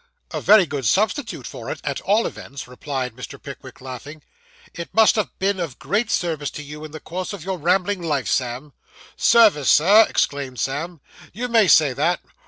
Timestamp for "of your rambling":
7.33-8.01